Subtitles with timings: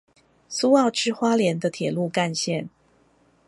[0.49, 2.69] 蘇澳至花蓮的鐵路幹線